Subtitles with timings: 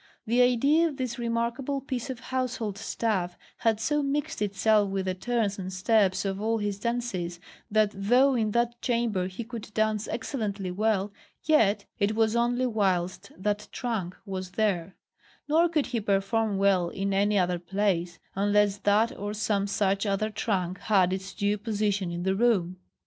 [0.25, 5.13] The idea of this remarkable piece of household stuff had so mixed itself with the
[5.13, 7.39] turns and steps of all his dances,
[7.69, 13.31] that though in that chamber he could dance excellently well, yet it was only whilst
[13.37, 14.95] that trunk was there;
[15.47, 20.31] nor could he perform well in any other place, unless that or some such other
[20.31, 22.77] trunk had its due position in the room.